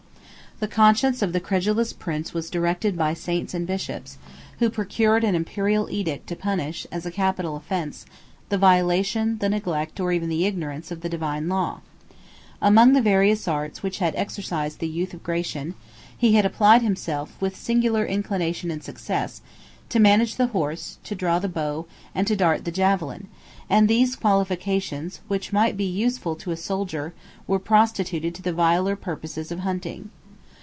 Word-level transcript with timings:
3 0.63 0.67
The 0.67 0.75
conscience 0.75 1.21
of 1.23 1.33
the 1.33 1.39
credulous 1.39 1.91
prince 1.91 2.35
was 2.35 2.47
directed 2.47 2.95
by 2.95 3.15
saints 3.15 3.55
and 3.55 3.65
bishops; 3.65 4.19
4 4.59 4.59
who 4.59 4.69
procured 4.69 5.23
an 5.23 5.33
Imperial 5.33 5.89
edict 5.89 6.27
to 6.27 6.35
punish, 6.35 6.85
as 6.91 7.03
a 7.03 7.09
capital 7.09 7.55
offence, 7.55 8.05
the 8.49 8.59
violation, 8.59 9.39
the 9.39 9.49
neglect, 9.49 9.99
or 9.99 10.11
even 10.11 10.29
the 10.29 10.45
ignorance, 10.45 10.91
of 10.91 11.01
the 11.01 11.09
divine 11.09 11.49
law. 11.49 11.79
5 12.59 12.59
Among 12.61 12.93
the 12.93 13.01
various 13.01 13.47
arts 13.47 13.81
which 13.81 13.97
had 13.97 14.15
exercised 14.15 14.77
the 14.77 14.87
youth 14.87 15.15
of 15.15 15.23
Gratian, 15.23 15.73
he 16.15 16.35
had 16.35 16.45
applied 16.45 16.83
himself, 16.83 17.35
with 17.41 17.55
singular 17.55 18.05
inclination 18.05 18.69
and 18.69 18.83
success, 18.83 19.41
to 19.89 19.99
manage 19.99 20.35
the 20.35 20.45
horse, 20.53 20.99
to 21.05 21.15
draw 21.15 21.39
the 21.39 21.49
bow, 21.49 21.87
and 22.13 22.27
to 22.27 22.35
dart 22.35 22.65
the 22.65 22.71
javelin; 22.71 23.29
and 23.67 23.87
these 23.87 24.15
qualifications, 24.15 25.21
which 25.27 25.51
might 25.51 25.75
be 25.75 25.85
useful 25.85 26.35
to 26.35 26.51
a 26.51 26.55
soldier, 26.55 27.15
were 27.47 27.57
prostituted 27.57 28.35
to 28.35 28.43
the 28.43 28.53
viler 28.53 28.95
purposes 28.95 29.51
of 29.51 29.61
hunting. 29.61 30.11